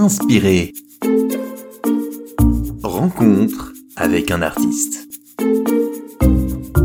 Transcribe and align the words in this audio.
Inspiré. 0.00 0.72
Rencontre 2.82 3.74
avec 3.96 4.30
un 4.30 4.40
artiste. 4.40 5.06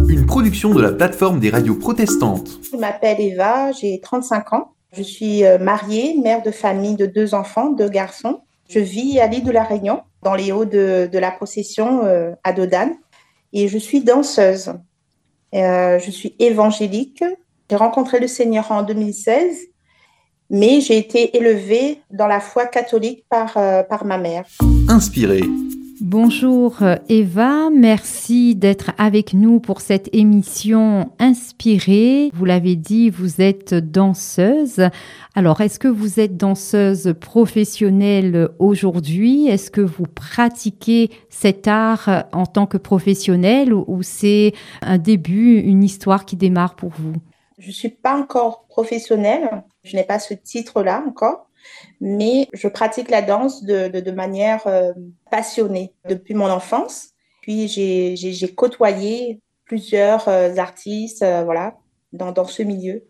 Une 0.09 0.25
production 0.25 0.73
de 0.73 0.81
la 0.81 0.91
plateforme 0.91 1.39
des 1.39 1.49
radios 1.49 1.75
protestantes. 1.75 2.59
Je 2.69 2.75
m'appelle 2.75 3.21
Eva, 3.21 3.71
j'ai 3.71 4.01
35 4.01 4.51
ans. 4.51 4.73
Je 4.91 5.01
suis 5.01 5.45
euh, 5.45 5.57
mariée, 5.57 6.19
mère 6.21 6.43
de 6.43 6.51
famille 6.51 6.97
de 6.97 7.05
deux 7.05 7.33
enfants, 7.33 7.69
deux 7.69 7.87
garçons. 7.87 8.41
Je 8.67 8.79
vis 8.79 9.17
à 9.21 9.27
l'île 9.27 9.45
de 9.45 9.51
la 9.51 9.63
Réunion, 9.63 10.01
dans 10.21 10.35
les 10.35 10.51
hauts 10.51 10.65
de, 10.65 11.09
la 11.13 11.31
procession 11.31 12.03
euh, 12.03 12.33
à 12.43 12.51
Dodane. 12.51 12.97
Et 13.53 13.69
je 13.69 13.77
suis 13.77 14.03
danseuse. 14.03 14.73
Euh, 15.53 15.99
je 15.99 16.11
suis 16.11 16.35
évangélique. 16.39 17.23
J'ai 17.69 17.77
rencontré 17.77 18.19
le 18.19 18.27
Seigneur 18.27 18.73
en 18.73 18.83
2016 18.83 19.69
mais 20.49 20.81
j'ai 20.81 20.97
été 20.97 21.37
élevée 21.37 21.99
dans 22.11 22.27
la 22.27 22.39
foi 22.39 22.65
catholique 22.65 23.23
par, 23.29 23.57
euh, 23.57 23.83
par 23.83 24.05
ma 24.05 24.17
mère. 24.17 24.45
Inspirée. 24.87 25.43
Bonjour 26.01 26.83
Eva, 27.07 27.69
merci 27.69 28.53
d'être 28.53 28.91
avec 28.97 29.33
nous 29.33 29.61
pour 29.61 29.79
cette 29.79 30.13
émission 30.13 31.09
inspirée. 31.19 32.31
Vous 32.33 32.43
l'avez 32.43 32.75
dit, 32.75 33.09
vous 33.09 33.39
êtes 33.41 33.73
danseuse. 33.73 34.89
Alors, 35.35 35.61
est-ce 35.61 35.79
que 35.79 35.87
vous 35.87 36.19
êtes 36.19 36.35
danseuse 36.35 37.15
professionnelle 37.21 38.49
aujourd'hui? 38.59 39.47
Est-ce 39.47 39.71
que 39.71 39.79
vous 39.79 40.03
pratiquez 40.03 41.11
cet 41.29 41.65
art 41.65 42.25
en 42.33 42.45
tant 42.45 42.65
que 42.65 42.77
professionnelle 42.77 43.73
ou 43.73 44.03
c'est 44.03 44.51
un 44.81 44.97
début, 44.97 45.59
une 45.59 45.81
histoire 45.81 46.25
qui 46.25 46.35
démarre 46.35 46.75
pour 46.75 46.89
vous? 46.89 47.15
Je 47.57 47.67
ne 47.67 47.73
suis 47.73 47.89
pas 47.89 48.17
encore 48.17 48.65
professionnelle. 48.67 49.63
Je 49.83 49.95
n'ai 49.95 50.03
pas 50.03 50.19
ce 50.19 50.33
titre-là 50.33 51.03
encore, 51.07 51.49
mais 52.01 52.47
je 52.53 52.67
pratique 52.67 53.09
la 53.09 53.21
danse 53.21 53.63
de, 53.63 54.11
manière 54.11 54.65
euh, 54.67 54.93
passionnée 55.31 55.93
depuis 56.07 56.33
mon 56.33 56.49
enfance. 56.49 57.09
Puis 57.41 57.67
j'ai 57.67 58.55
côtoyé 58.55 59.39
plusieurs 59.65 60.27
euh, 60.27 60.55
artistes 60.57 61.21
euh, 61.21 61.43
voilà, 61.43 61.77
dans, 62.13 62.31
dans, 62.31 62.45
ce 62.45 62.63
milieu 62.63 63.03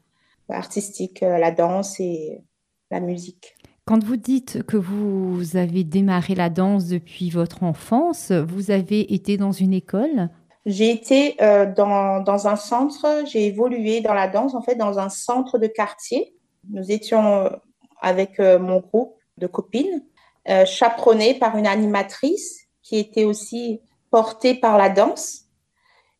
artistique, 0.49 1.21
la 1.21 1.51
danse 1.51 1.99
et 1.99 2.41
la 2.91 2.99
musique. 2.99 3.55
Quand 3.85 4.03
vous 4.03 4.17
dites 4.17 4.63
que 4.63 4.77
vous 4.77 5.57
avez 5.57 5.83
démarré 5.83 6.35
la 6.35 6.49
danse 6.49 6.87
depuis 6.87 7.29
votre 7.29 7.63
enfance, 7.63 8.31
vous 8.31 8.69
avez 8.69 9.13
été 9.13 9.37
dans 9.37 9.51
une 9.51 9.73
école 9.73 10.29
j'ai 10.65 10.89
été 10.89 11.35
dans, 11.75 12.21
dans, 12.21 12.47
un 12.47 12.55
centre, 12.55 13.23
j'ai 13.27 13.45
évolué 13.45 14.01
dans 14.01 14.13
la 14.13 14.27
danse, 14.27 14.55
en 14.55 14.61
fait, 14.61 14.75
dans 14.75 14.97
un 14.97 15.09
centre 15.09 15.57
de 15.59 15.67
quartier 15.67 16.35
nous 16.69 16.91
étions 16.91 17.45
euh, 17.45 17.49
avec 18.01 18.39
euh, 18.39 18.59
mon 18.59 18.79
groupe 18.79 19.15
de 19.37 19.47
copines, 19.47 20.03
euh, 20.49 20.65
par 21.39 21.57
une 21.57 21.67
animatrice 21.67 22.67
qui 22.81 22.97
était 22.97 23.23
aussi 23.23 23.81
portée 24.11 24.55
par 24.55 24.77
la 24.77 24.89
danse. 24.89 25.41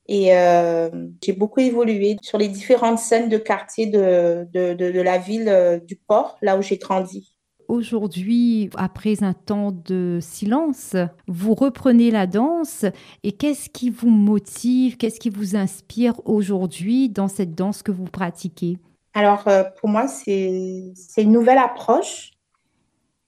Et 0.08 0.28
j'ai 1.24 1.34
beaucoup 1.34 1.62
évolué 1.62 2.18
sur 2.22 2.38
les 2.38 2.48
différentes 2.48 3.00
scènes 3.00 3.28
de 3.28 3.40
quartier 3.40 3.88
de, 3.88 4.48
de, 4.54 4.76
de, 4.76 5.02
la 5.02 5.18
ville 5.18 5.82
du 5.84 5.96
port, 5.96 6.38
là 6.44 6.58
où 6.58 6.62
j'ai 6.62 6.78
grandi. 6.78 7.35
Aujourd'hui, 7.68 8.70
après 8.76 9.24
un 9.24 9.34
temps 9.34 9.72
de 9.72 10.20
silence, 10.22 10.96
vous 11.28 11.56
reprenez 11.56 12.12
la 12.12 12.28
danse 12.28 12.86
et 13.24 13.32
qu'est-ce 13.32 13.70
qui 13.70 13.90
vous 13.90 14.10
motive, 14.10 14.98
qu'est-ce 14.98 15.20
qui 15.20 15.30
vous 15.30 15.56
inspire 15.56 16.14
aujourd'hui 16.26 17.10
dans 17.10 17.28
cette 17.28 17.56
danse 17.56 17.82
que 17.82 17.92
vous 17.92 18.06
pratiquez? 18.06 18.78
Alors, 19.14 19.48
euh, 19.48 19.64
pour 19.80 19.90
moi, 19.90 20.08
c'est 20.08 20.94
une 21.18 21.32
nouvelle 21.32 21.58
approche. 21.58 22.32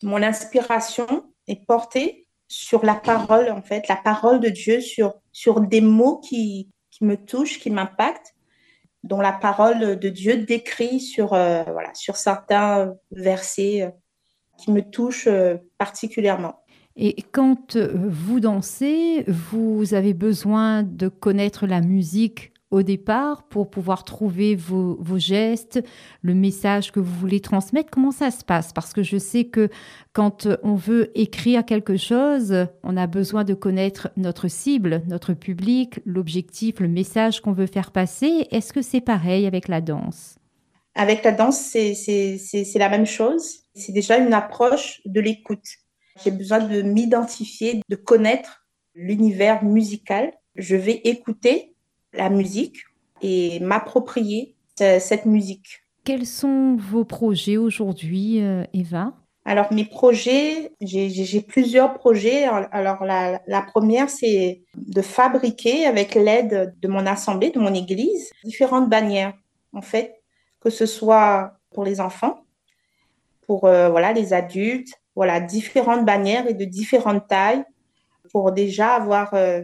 Mon 0.03 0.21
inspiration 0.21 1.07
est 1.47 1.65
portée 1.65 2.27
sur 2.47 2.85
la 2.85 2.95
parole, 2.95 3.49
en 3.49 3.61
fait, 3.61 3.87
la 3.87 3.95
parole 3.95 4.39
de 4.39 4.49
Dieu, 4.49 4.81
sur, 4.81 5.13
sur 5.31 5.61
des 5.61 5.81
mots 5.81 6.19
qui, 6.19 6.69
qui 6.91 7.05
me 7.05 7.17
touchent, 7.17 7.59
qui 7.59 7.69
m'impactent, 7.69 8.35
dont 9.03 9.21
la 9.21 9.31
parole 9.31 9.97
de 9.97 10.09
Dieu 10.09 10.37
décrit 10.37 10.99
sur, 10.99 11.33
euh, 11.33 11.63
voilà, 11.63 11.93
sur 11.93 12.17
certains 12.17 12.93
versets 13.11 13.83
euh, 13.83 13.89
qui 14.57 14.71
me 14.71 14.81
touchent 14.81 15.29
particulièrement. 15.77 16.59
Et 16.95 17.21
quand 17.31 17.77
vous 17.77 18.39
dansez, 18.39 19.23
vous 19.27 19.93
avez 19.93 20.13
besoin 20.13 20.81
de 20.83 21.07
connaître 21.07 21.67
la 21.67 21.81
musique 21.81 22.51
au 22.69 22.81
départ 22.81 23.43
pour 23.43 23.69
pouvoir 23.69 24.03
trouver 24.03 24.55
vos, 24.55 24.97
gestes, 25.17 25.81
le 26.21 26.33
message 26.33 26.91
que 26.91 26.99
vous 26.99 27.13
voulez 27.13 27.39
transmettre? 27.39 27.89
Comment 27.91 28.11
ça 28.11 28.31
se 28.31 28.43
passe? 28.43 28.73
Parce 28.73 28.93
que 28.93 29.03
je 29.03 29.17
sais 29.17 29.45
que 29.45 29.69
quand 30.11 30.47
on 30.63 30.75
veut 30.75 31.11
écrire 31.15 31.65
quelque 31.65 31.97
chose, 31.97 32.67
on 32.83 32.97
a 32.97 33.07
besoin 33.07 33.43
de 33.43 33.53
connaître 33.53 34.09
notre 34.17 34.47
cible, 34.47 35.03
notre 35.07 35.33
public, 35.33 35.99
l'objectif, 36.05 36.79
le 36.79 36.89
message 36.89 37.41
qu'on 37.41 37.53
veut 37.53 37.67
faire 37.67 37.91
passer. 37.91 38.47
Est-ce 38.51 38.73
que 38.73 38.81
c'est 38.81 39.01
pareil 39.01 39.45
avec 39.45 39.67
la 39.67 39.81
danse? 39.81 40.35
Avec 40.95 41.23
la 41.23 41.31
danse, 41.31 41.59
c'est 41.59 42.75
la 42.75 42.89
même 42.89 43.05
chose. 43.05 43.66
C'est 43.77 43.91
déjà 43.91 44.17
une 44.17 44.33
approche 44.33 45.01
de 45.05 45.21
l'écoute. 45.21 45.67
J'ai 46.23 46.31
besoin 46.31 46.59
de 46.59 46.81
m'identifier, 46.81 47.81
de 47.87 47.95
connaître 47.95 48.67
l'univers 48.95 49.63
musical. 49.63 50.33
Je 50.55 50.75
vais 50.75 50.99
écouter 51.03 51.75
la 52.13 52.29
musique 52.29 52.77
et 53.21 53.59
m'approprier 53.59 54.55
cette 54.75 55.25
musique. 55.25 55.83
Quels 56.03 56.25
sont 56.25 56.75
vos 56.75 57.05
projets 57.05 57.57
aujourd'hui, 57.57 58.41
euh, 58.41 58.63
Eva? 58.73 59.13
Alors, 59.45 59.71
mes 59.71 59.85
projets, 59.85 60.73
j'ai 60.81 61.41
plusieurs 61.41 61.93
projets. 61.93 62.45
Alors, 62.45 63.03
la, 63.05 63.41
la 63.45 63.61
première, 63.61 64.09
c'est 64.09 64.63
de 64.75 65.01
fabriquer, 65.01 65.85
avec 65.85 66.15
l'aide 66.15 66.75
de 66.81 66.87
mon 66.87 67.05
assemblée, 67.05 67.51
de 67.51 67.59
mon 67.59 67.73
église, 67.73 68.31
différentes 68.43 68.89
bannières, 68.89 69.33
en 69.73 69.81
fait, 69.81 70.21
que 70.59 70.69
ce 70.69 70.85
soit 70.85 71.59
pour 71.73 71.85
les 71.85 72.01
enfants, 72.01 72.43
pour 73.47 73.65
euh, 73.65 73.89
voilà, 73.89 74.13
les 74.13 74.33
adultes, 74.33 74.93
voilà, 75.15 75.39
différentes 75.39 76.05
bannières 76.05 76.47
et 76.47 76.53
de 76.53 76.65
différentes 76.65 77.27
tailles, 77.27 77.63
pour 78.31 78.51
déjà 78.51 78.93
avoir 78.93 79.33
euh, 79.33 79.61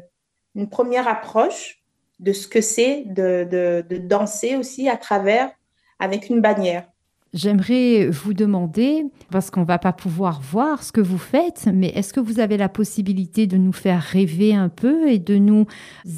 une 0.55 0.69
première 0.69 1.07
approche 1.07 1.83
de 2.19 2.31
ce 2.31 2.47
que 2.47 2.61
c'est 2.61 3.03
de, 3.05 3.85
danser 4.07 4.55
aussi 4.55 4.87
à 4.89 4.97
travers 4.97 5.51
avec 5.99 6.29
une 6.29 6.41
bannière. 6.41 6.87
J'aimerais 7.33 8.07
vous 8.09 8.35
demander, 8.35 9.05
parce 9.31 9.49
qu'on 9.49 9.63
va 9.63 9.79
pas 9.79 9.91
pouvoir 9.91 10.39
voir 10.39 10.83
ce 10.83 10.91
que 10.91 11.01
vous 11.01 11.17
faites, 11.17 11.67
mais 11.73 11.87
est-ce 11.87 12.13
que 12.13 12.19
vous 12.19 12.39
avez 12.39 12.57
la 12.57 12.69
possibilité 12.69 13.47
de 13.47 13.57
nous 13.57 13.73
faire 13.73 14.01
rêver 14.01 14.53
un 14.53 14.69
peu 14.69 15.09
et 15.09 15.17
de 15.17 15.37
nous 15.37 15.65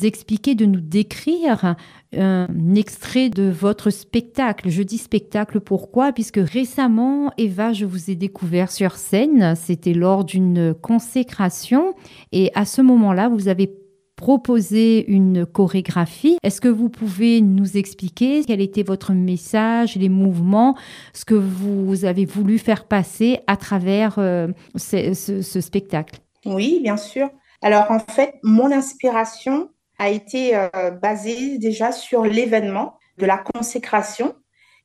expliquer, 0.03 0.55
de 0.55 0.65
nous 0.65 0.81
décrire 0.81 1.77
un 2.17 2.75
extrait 2.75 3.29
de 3.29 3.49
votre 3.49 3.89
spectacle. 3.89 4.69
Je 4.69 4.83
dis 4.83 4.97
spectacle 4.97 5.59
pourquoi? 5.59 6.11
Puisque 6.13 6.39
récemment, 6.39 7.31
Eva, 7.37 7.73
je 7.73 7.85
vous 7.85 8.09
ai 8.09 8.15
découvert 8.15 8.71
sur 8.71 8.95
scène, 8.95 9.55
c'était 9.55 9.93
lors 9.93 10.23
d'une 10.23 10.73
consécration, 10.73 11.93
et 12.31 12.51
à 12.55 12.65
ce 12.65 12.81
moment-là, 12.81 13.29
vous 13.29 13.47
avez 13.47 13.67
proposer 14.15 15.09
une 15.11 15.45
chorégraphie. 15.45 16.37
Est-ce 16.43 16.61
que 16.61 16.69
vous 16.69 16.89
pouvez 16.89 17.41
nous 17.41 17.77
expliquer 17.77 18.43
quel 18.45 18.61
était 18.61 18.83
votre 18.83 19.13
message, 19.13 19.95
les 19.95 20.09
mouvements, 20.09 20.75
ce 21.13 21.25
que 21.25 21.35
vous 21.35 22.05
avez 22.05 22.25
voulu 22.25 22.57
faire 22.57 22.87
passer 22.87 23.39
à 23.47 23.57
travers 23.57 24.15
euh, 24.17 24.47
ce, 24.75 25.41
spectacle? 25.43 26.19
Oui, 26.45 26.79
bien 26.81 26.97
sûr. 26.97 27.29
Alors 27.61 27.89
en 27.89 27.99
fait, 27.99 28.35
mon 28.43 28.71
inspiration 28.71 29.69
a 29.97 30.09
été 30.09 30.55
euh, 30.55 30.91
basée 30.91 31.57
déjà 31.57 31.91
sur 31.91 32.23
l'événement 32.23 32.97
de 33.17 33.25
la 33.25 33.37
consécration, 33.37 34.35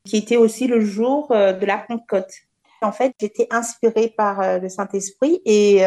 qui 0.04 0.16
était 0.16 0.36
aussi 0.36 0.66
le 0.66 0.80
jour 0.80 1.30
euh, 1.32 1.52
de 1.52 1.66
la 1.66 1.78
Pentecôte. 1.78 2.32
En 2.82 2.92
fait, 2.92 3.12
j'étais 3.20 3.46
inspirée 3.50 4.08
par 4.16 4.58
le 4.58 4.68
Saint-Esprit 4.70 5.42
et 5.44 5.84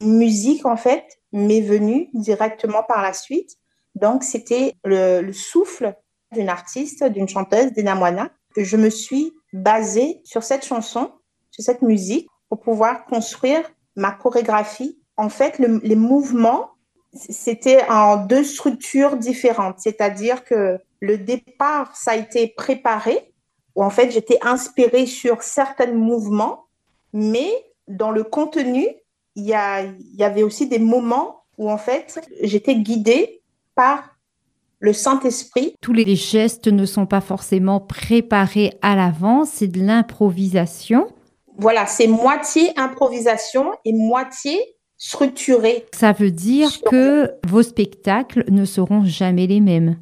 musique, 0.00 0.66
en 0.66 0.76
fait, 0.76 1.04
m'est 1.32 1.60
venu 1.60 2.10
directement 2.14 2.84
par 2.84 3.02
la 3.02 3.12
suite. 3.12 3.56
Donc, 3.96 4.22
c'était 4.22 4.74
le, 4.84 5.32
souffle 5.32 5.96
d'une 6.30 6.48
artiste, 6.48 7.02
d'une 7.02 7.28
chanteuse, 7.28 7.72
d'Enamwana. 7.72 8.30
Je 8.56 8.76
me 8.76 8.88
suis 8.88 9.32
basée 9.52 10.20
sur 10.22 10.44
cette 10.44 10.64
chanson, 10.64 11.10
sur 11.50 11.64
cette 11.64 11.82
musique, 11.82 12.28
pour 12.48 12.60
pouvoir 12.60 13.04
construire 13.06 13.68
ma 13.96 14.12
chorégraphie. 14.12 14.98
En 15.16 15.28
fait, 15.28 15.58
les 15.58 15.96
mouvements, 15.96 16.70
c'était 17.12 17.84
en 17.88 18.16
deux 18.16 18.44
structures 18.44 19.16
différentes. 19.16 19.76
C'est-à-dire 19.78 20.44
que 20.44 20.78
le 21.00 21.18
départ, 21.18 21.96
ça 21.96 22.12
a 22.12 22.16
été 22.16 22.48
préparé, 22.48 23.32
où 23.74 23.84
en 23.84 23.90
fait, 23.90 24.10
j'étais 24.10 24.38
inspirée 24.42 25.06
sur 25.06 25.42
certains 25.42 25.92
mouvements, 25.92 26.66
mais 27.12 27.48
dans 27.86 28.10
le 28.10 28.24
contenu, 28.24 28.86
il 29.36 29.44
y, 29.44 29.48
y 29.50 30.24
avait 30.24 30.42
aussi 30.42 30.66
des 30.66 30.78
moments 30.78 31.44
où 31.56 31.70
en 31.70 31.78
fait, 31.78 32.20
j'étais 32.42 32.76
guidée 32.76 33.42
par 33.74 34.16
le 34.80 34.92
Saint-Esprit. 34.92 35.74
Tous 35.80 35.92
les 35.92 36.16
gestes 36.16 36.68
ne 36.68 36.84
sont 36.86 37.06
pas 37.06 37.20
forcément 37.20 37.80
préparés 37.80 38.78
à 38.82 38.94
l'avance, 38.94 39.50
c'est 39.54 39.68
de 39.68 39.80
l'improvisation. 39.80 41.08
Voilà, 41.56 41.86
c'est 41.86 42.06
moitié 42.06 42.72
improvisation 42.78 43.72
et 43.84 43.92
moitié 43.92 44.60
structuré. 44.98 45.86
Ça 45.94 46.12
veut 46.12 46.32
dire 46.32 46.70
que 46.82 47.32
vos 47.46 47.62
spectacles 47.62 48.44
ne 48.50 48.64
seront 48.64 49.04
jamais 49.04 49.46
les 49.46 49.60
mêmes. 49.60 49.96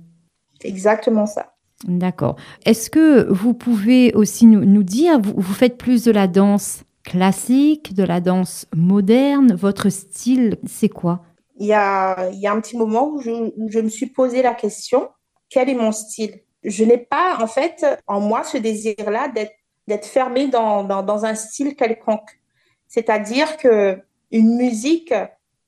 Exactement 0.62 1.26
ça. 1.26 1.52
D'accord. 1.86 2.36
Est-ce 2.64 2.88
que 2.88 3.30
vous 3.30 3.52
pouvez 3.52 4.14
aussi 4.14 4.46
nous, 4.46 4.82
dire, 4.82 5.20
vous, 5.20 5.42
faites 5.42 5.76
plus 5.76 6.04
de 6.04 6.10
la 6.10 6.26
danse 6.26 6.84
classique, 7.04 7.94
de 7.94 8.02
la 8.02 8.20
danse 8.20 8.66
moderne? 8.74 9.54
Votre 9.54 9.90
style, 9.90 10.56
c'est 10.66 10.88
quoi? 10.88 11.22
Il 11.58 11.66
y, 11.66 11.74
a, 11.74 12.30
il 12.30 12.40
y 12.40 12.46
a 12.46 12.52
un 12.52 12.60
petit 12.60 12.76
moment 12.76 13.08
où 13.08 13.20
je, 13.20 13.30
où 13.30 13.70
je 13.70 13.78
me 13.78 13.88
suis 13.88 14.06
posé 14.06 14.42
la 14.42 14.54
question, 14.54 15.08
quel 15.50 15.68
est 15.68 15.74
mon 15.74 15.92
style? 15.92 16.40
Je 16.64 16.84
n'ai 16.84 16.98
pas, 16.98 17.38
en 17.40 17.46
fait, 17.46 17.84
en 18.06 18.20
moi 18.20 18.42
ce 18.42 18.56
désir-là 18.56 19.28
d'être 19.28 19.52
d'être 19.86 20.06
fermé 20.06 20.48
dans, 20.48 20.82
dans, 20.82 21.04
dans, 21.04 21.24
un 21.24 21.36
style 21.36 21.76
quelconque. 21.76 22.40
C'est-à-dire 22.88 23.56
que 23.56 24.00
une 24.30 24.56
musique 24.56 25.14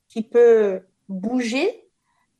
qui 0.09 0.23
peut 0.23 0.83
bouger 1.09 1.85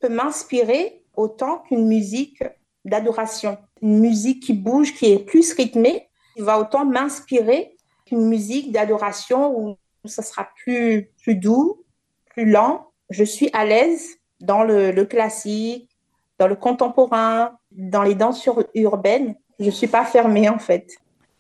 peut 0.01 0.09
m'inspirer 0.09 1.05
autant 1.15 1.59
qu'une 1.59 1.87
musique 1.87 2.43
d'adoration. 2.85 3.59
Une 3.83 3.99
musique 3.99 4.43
qui 4.43 4.53
bouge, 4.53 4.95
qui 4.95 5.13
est 5.13 5.19
plus 5.19 5.53
rythmée, 5.53 6.09
va 6.39 6.59
autant 6.59 6.85
m'inspirer 6.85 7.77
qu'une 8.07 8.27
musique 8.27 8.73
d'adoration 8.73 9.59
où 9.59 9.77
ça 10.05 10.23
sera 10.23 10.49
plus, 10.63 11.11
plus 11.23 11.35
doux, 11.35 11.85
plus 12.31 12.47
lent. 12.47 12.91
Je 13.11 13.25
suis 13.25 13.51
à 13.53 13.65
l'aise 13.65 14.17
dans 14.41 14.63
le, 14.63 14.93
le 14.93 15.05
classique, 15.05 15.91
dans 16.39 16.47
le 16.47 16.55
contemporain, 16.57 17.59
dans 17.73 18.03
les 18.03 18.15
danses 18.15 18.49
urbaines. 18.75 19.35
Je 19.59 19.67
ne 19.67 19.71
suis 19.71 19.89
pas 19.89 20.05
fermée 20.05 20.49
en 20.49 20.59
fait. 20.59 20.97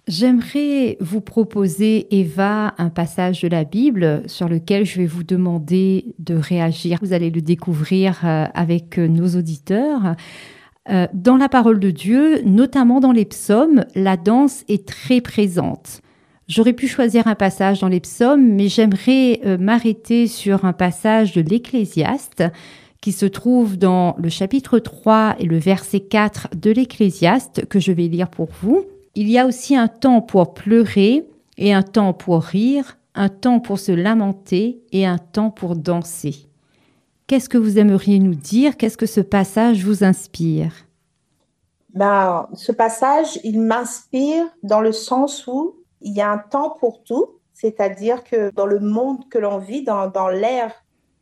J'aimerais 0.08 0.96
vous 1.00 1.20
proposer, 1.20 2.06
Eva, 2.10 2.72
un 2.78 2.88
passage 2.88 3.42
de 3.42 3.48
la 3.48 3.64
Bible 3.64 4.22
sur 4.24 4.48
lequel 4.48 4.86
je 4.86 4.96
vais 4.96 5.06
vous 5.06 5.22
demander 5.22 6.14
de 6.18 6.34
réagir. 6.34 6.98
Vous 7.02 7.12
allez 7.12 7.28
le 7.28 7.42
découvrir 7.42 8.20
euh, 8.24 8.46
avec 8.54 8.98
euh, 8.98 9.06
nos 9.06 9.36
auditeurs. 9.36 10.16
Euh, 10.88 11.06
dans 11.12 11.36
la 11.36 11.50
parole 11.50 11.78
de 11.78 11.90
Dieu, 11.90 12.40
notamment 12.46 13.00
dans 13.00 13.12
les 13.12 13.26
psaumes, 13.26 13.84
la 13.94 14.16
danse 14.16 14.64
est 14.68 14.88
très 14.88 15.20
présente. 15.20 16.00
J'aurais 16.48 16.72
pu 16.72 16.88
choisir 16.88 17.26
un 17.26 17.34
passage 17.34 17.80
dans 17.80 17.88
les 17.88 18.00
psaumes, 18.00 18.54
mais 18.54 18.68
j'aimerais 18.68 19.42
m'arrêter 19.60 20.26
sur 20.26 20.64
un 20.64 20.72
passage 20.72 21.34
de 21.34 21.42
l'Ecclésiaste 21.42 22.44
qui 23.02 23.12
se 23.12 23.26
trouve 23.26 23.76
dans 23.76 24.16
le 24.18 24.30
chapitre 24.30 24.78
3 24.78 25.36
et 25.38 25.44
le 25.44 25.58
verset 25.58 26.00
4 26.00 26.48
de 26.56 26.70
l'Ecclésiaste 26.70 27.66
que 27.66 27.78
je 27.78 27.92
vais 27.92 28.08
lire 28.08 28.30
pour 28.30 28.48
vous. 28.62 28.86
Il 29.20 29.28
y 29.28 29.36
a 29.36 29.46
aussi 29.46 29.74
un 29.74 29.88
temps 29.88 30.20
pour 30.20 30.54
pleurer 30.54 31.28
et 31.56 31.74
un 31.74 31.82
temps 31.82 32.12
pour 32.12 32.40
rire, 32.40 32.98
un 33.16 33.28
temps 33.28 33.58
pour 33.58 33.80
se 33.80 33.90
lamenter 33.90 34.80
et 34.92 35.06
un 35.06 35.18
temps 35.18 35.50
pour 35.50 35.74
danser. 35.74 36.46
Qu'est-ce 37.26 37.48
que 37.48 37.58
vous 37.58 37.80
aimeriez 37.80 38.20
nous 38.20 38.36
dire? 38.36 38.76
Qu'est-ce 38.76 38.96
que 38.96 39.06
ce 39.06 39.20
passage 39.20 39.84
vous 39.84 40.04
inspire? 40.04 40.72
Ben, 41.94 42.48
Ce 42.54 42.70
passage, 42.70 43.40
il 43.42 43.60
m'inspire 43.60 44.46
dans 44.62 44.80
le 44.80 44.92
sens 44.92 45.48
où 45.48 45.74
il 46.00 46.12
y 46.12 46.20
a 46.20 46.30
un 46.30 46.38
temps 46.38 46.76
pour 46.78 47.02
tout, 47.02 47.40
c'est-à-dire 47.54 48.22
que 48.22 48.52
dans 48.52 48.66
le 48.66 48.78
monde 48.78 49.28
que 49.28 49.38
l'on 49.38 49.58
vit, 49.58 49.82
dans, 49.82 50.06
dans 50.06 50.28
l'ère 50.28 50.72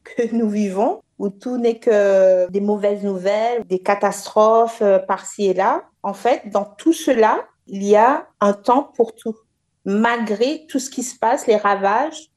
que 0.05 0.23
nous 0.37 0.51
vivons, 0.51 1.01
où 1.19 1.31
tout 1.31 1.57
n'est 1.57 1.79
que 1.79 2.47
des 2.51 2.61
mauvaises 2.61 3.03
nouvelles, 3.03 3.65
des 3.65 3.79
catastrophes 3.79 4.83
euh, 4.83 4.99
par-ci 4.99 5.47
et 5.47 5.55
là, 5.55 5.85
en 6.03 6.13
fait, 6.13 6.43
dans 6.53 6.67
tout 6.67 6.93
cela, 6.93 7.43
il 7.67 7.83
y 7.83 7.97
a 7.97 8.29
un 8.41 8.53
temps 8.53 8.85
pour 8.95 9.15
tout. 9.15 9.37
Malgré 9.85 10.67
tout 10.67 10.79
ce 10.79 10.91
qui 10.91 11.03
se 11.03 11.17
passe, 11.19 11.47
les 11.47 11.57
ravages, 11.57 12.31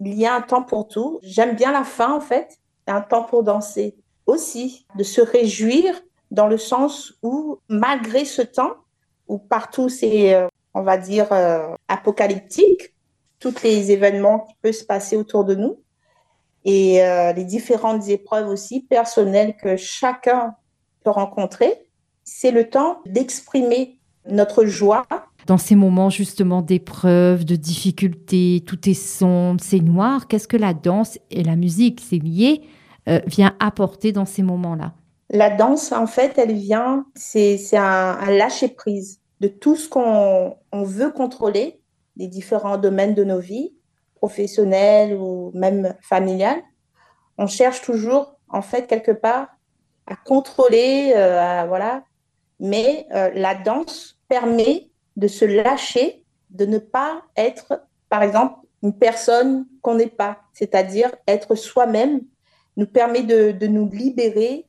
il 0.00 0.14
y 0.14 0.26
a 0.26 0.34
un 0.34 0.42
temps 0.42 0.62
pour 0.62 0.88
tout. 0.88 1.18
J'aime 1.22 1.56
bien 1.56 1.72
la 1.72 1.84
fin, 1.84 2.12
en 2.12 2.20
fait, 2.20 2.58
un 2.86 3.00
temps 3.00 3.24
pour 3.24 3.42
danser 3.42 3.96
aussi, 4.26 4.86
de 4.96 5.02
se 5.02 5.20
réjouir 5.20 6.00
dans 6.30 6.46
le 6.46 6.58
sens 6.58 7.14
où, 7.22 7.58
malgré 7.68 8.24
ce 8.24 8.42
temps, 8.42 8.76
où 9.28 9.38
partout 9.38 9.88
c'est, 9.88 10.34
euh, 10.34 10.48
on 10.74 10.82
va 10.82 10.96
dire, 10.96 11.32
euh, 11.32 11.74
apocalyptique, 11.88 12.94
tous 13.38 13.62
les 13.62 13.92
événements 13.92 14.40
qui 14.40 14.54
peuvent 14.62 14.72
se 14.72 14.84
passer 14.84 15.16
autour 15.16 15.44
de 15.44 15.54
nous, 15.54 15.82
et 16.64 17.04
euh, 17.04 17.32
les 17.32 17.44
différentes 17.44 18.08
épreuves 18.08 18.48
aussi 18.48 18.80
personnelles 18.80 19.54
que 19.56 19.76
chacun 19.76 20.54
peut 21.02 21.10
rencontrer, 21.10 21.86
c'est 22.24 22.50
le 22.50 22.70
temps 22.70 23.00
d'exprimer 23.04 24.00
notre 24.30 24.64
joie. 24.64 25.06
Dans 25.46 25.58
ces 25.58 25.74
moments 25.74 26.10
justement 26.10 26.62
d'épreuve, 26.62 27.44
de 27.44 27.56
difficulté, 27.56 28.62
tout 28.66 28.88
est 28.88 28.94
sombre, 28.94 29.60
c'est 29.62 29.80
noir, 29.80 30.26
qu'est-ce 30.26 30.48
que 30.48 30.56
la 30.56 30.74
danse 30.74 31.18
et 31.30 31.42
la 31.42 31.56
musique, 31.56 32.00
c'est 32.00 32.18
lié, 32.18 32.62
euh, 33.08 33.20
vient 33.26 33.54
apporter 33.60 34.12
dans 34.12 34.24
ces 34.24 34.42
moments-là? 34.42 34.94
La 35.30 35.50
danse, 35.50 35.92
en 35.92 36.06
fait, 36.06 36.38
elle 36.38 36.54
vient, 36.54 37.06
c'est 37.14 37.58
un, 37.76 37.82
un 37.82 38.30
lâcher-prise 38.30 39.20
de 39.40 39.48
tout 39.48 39.76
ce 39.76 39.88
qu'on 39.88 40.56
veut 40.72 41.10
contrôler, 41.10 41.80
des 42.16 42.28
différents 42.28 42.78
domaines 42.78 43.14
de 43.14 43.24
nos 43.24 43.40
vies, 43.40 43.72
professionnelles 44.14 45.14
ou 45.14 45.50
même 45.54 45.94
familiales. 46.00 46.62
On 47.36 47.46
cherche 47.46 47.82
toujours, 47.82 48.36
en 48.48 48.62
fait, 48.62 48.86
quelque 48.86 49.10
part, 49.12 49.48
à 50.06 50.16
contrôler, 50.16 51.12
euh, 51.14 51.64
voilà. 51.66 52.04
Mais 52.60 53.06
euh, 53.14 53.30
la 53.34 53.54
danse 53.54 54.13
permet 54.28 54.90
de 55.16 55.28
se 55.28 55.44
lâcher, 55.44 56.24
de 56.50 56.66
ne 56.66 56.78
pas 56.78 57.22
être, 57.36 57.82
par 58.08 58.22
exemple, 58.22 58.58
une 58.82 58.96
personne 58.96 59.66
qu'on 59.82 59.94
n'est 59.94 60.06
pas, 60.06 60.38
c'est-à-dire 60.52 61.10
être 61.26 61.54
soi-même, 61.54 62.20
nous 62.76 62.86
permet 62.86 63.22
de, 63.22 63.52
de, 63.52 63.66
nous 63.66 63.88
libérer 63.88 64.66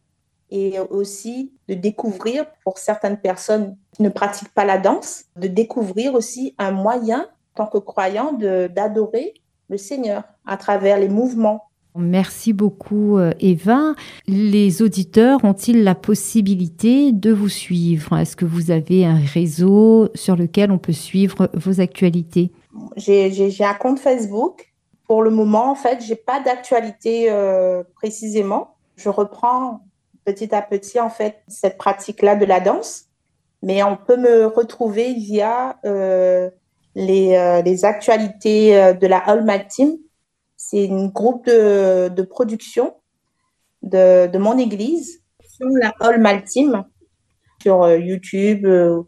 et 0.52 0.80
aussi 0.80 1.52
de 1.68 1.74
découvrir, 1.74 2.46
pour 2.63 2.78
certaines 2.78 3.18
personnes 3.18 3.78
qui 3.92 4.04
ne 4.04 4.10
pratiquent 4.10 4.54
pas 4.54 4.66
la 4.66 4.78
danse, 4.78 5.25
de 5.36 5.48
découvrir 5.48 6.13
aussi 6.13 6.54
un 6.58 6.72
moyen, 6.72 7.28
en 7.56 7.66
tant 7.66 7.68
que 7.68 7.78
croyant, 7.80 8.34
d'adorer 8.34 9.34
le 9.69 9.78
Seigneur 9.78 10.24
à 10.46 10.58
travers 10.58 11.00
les 11.00 11.10
mouvements 11.10 11.66
Merci 11.98 12.52
beaucoup 12.52 13.18
euh, 13.18 13.32
Eva. 13.40 13.94
Les 14.28 14.82
auditeurs 14.82 15.44
ont-ils 15.46 15.84
la 15.84 15.96
possibilité 15.96 17.14
de 17.14 17.32
vous 17.32 17.48
suivre? 17.48 18.18
Est-ce 18.18 18.36
que 18.36 18.44
vous 18.44 18.70
avez 18.70 19.06
un 19.06 19.18
réseau 19.18 20.10
sur 20.14 20.36
lequel 20.36 20.72
on 20.72 20.78
peut 20.78 20.92
suivre 20.92 21.50
vos 21.54 21.80
actualités? 21.80 22.52
J'ai 22.98 23.56
un 23.62 23.74
compte 23.74 24.00
Facebook. 24.00 24.74
Pour 25.08 25.24
le 25.24 25.30
moment, 25.30 25.72
en 25.72 25.75
fait, 25.75 26.04
j'ai 26.06 26.16
pas 26.16 26.42
d'actualité 26.42 27.32
euh, 27.32 27.84
précisément. 27.96 28.75
Je 28.98 29.08
reprends 29.08 29.82
petit 30.25 30.54
à 30.54 30.62
petit 30.62 31.00
en 31.00 31.10
fait 31.10 31.44
cette 31.48 31.78
pratique-là 31.78 32.36
de 32.36 32.46
la 32.46 32.60
danse, 32.60 33.06
mais 33.62 33.84
on 33.84 33.96
peut 33.96 34.18
me 34.18 34.48
retrouver 34.48 35.14
via 35.14 35.78
euh, 35.86 36.50
les, 36.96 37.62
les, 37.64 37.86
actualités 37.86 38.96
de 39.00 39.08
la 39.08 39.18
All 39.18 39.46
Team 39.70 39.98
c'est 40.56 40.90
un 40.90 41.08
groupe 41.08 41.46
de, 41.46 42.10
de 42.10 42.22
production 42.22 42.96
de, 43.82 44.28
de, 44.28 44.38
mon 44.38 44.58
église 44.58 45.22
sur 45.48 45.68
la 45.68 45.94
All 46.00 46.44
Team, 46.44 46.84
sur 47.62 47.88
YouTube 47.96 48.66
euh, 48.66 49.04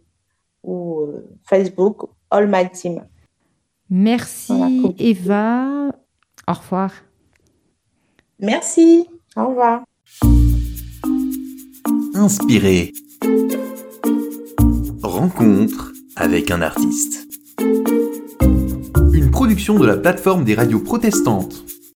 ou 0.63 1.01
euh, 1.01 1.37
Facebook, 1.43 2.09
All 2.29 2.71
Team. 2.71 3.05
Merci 3.89 4.53
Eva. 4.99 5.89
Au 6.47 6.53
revoir. 6.53 6.91
Merci. 8.39 9.07
Au 9.35 9.47
revoir. 9.47 9.83
Inspiré. 12.13 12.93
Rencontre 15.01 15.93
avec 16.15 16.51
un 16.51 16.61
artiste 16.61 17.26
production 19.37 19.77
de 19.77 19.85
la 19.85 19.95
plateforme 19.95 20.43
des 20.43 20.55
radios 20.55 20.79
protestantes. 20.79 21.63